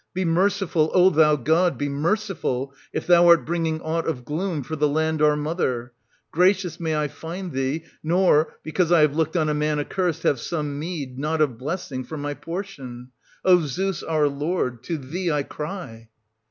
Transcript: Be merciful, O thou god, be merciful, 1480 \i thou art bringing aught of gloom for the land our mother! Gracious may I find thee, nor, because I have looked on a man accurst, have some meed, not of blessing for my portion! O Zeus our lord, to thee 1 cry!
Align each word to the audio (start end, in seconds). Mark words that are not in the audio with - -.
Be 0.15 0.25
merciful, 0.25 0.89
O 0.95 1.11
thou 1.11 1.35
god, 1.35 1.77
be 1.77 1.87
merciful, 1.87 2.73
1480 2.91 3.05
\i 3.05 3.07
thou 3.07 3.27
art 3.27 3.45
bringing 3.45 3.81
aught 3.81 4.07
of 4.07 4.25
gloom 4.25 4.63
for 4.63 4.75
the 4.75 4.87
land 4.87 5.21
our 5.21 5.35
mother! 5.35 5.93
Gracious 6.31 6.79
may 6.79 6.97
I 6.97 7.07
find 7.07 7.51
thee, 7.51 7.83
nor, 8.01 8.51
because 8.63 8.91
I 8.91 9.01
have 9.01 9.15
looked 9.15 9.37
on 9.37 9.47
a 9.47 9.53
man 9.53 9.77
accurst, 9.77 10.23
have 10.23 10.39
some 10.39 10.79
meed, 10.79 11.19
not 11.19 11.39
of 11.39 11.59
blessing 11.59 12.03
for 12.03 12.17
my 12.17 12.33
portion! 12.33 13.09
O 13.45 13.61
Zeus 13.67 14.01
our 14.01 14.27
lord, 14.27 14.81
to 14.85 14.97
thee 14.97 15.29
1 15.29 15.43
cry! 15.43 16.09